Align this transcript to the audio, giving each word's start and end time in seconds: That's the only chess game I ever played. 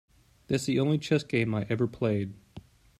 That's 0.47 0.65
the 0.65 0.79
only 0.79 0.97
chess 0.97 1.23
game 1.23 1.53
I 1.53 1.67
ever 1.69 1.85
played. 1.85 2.33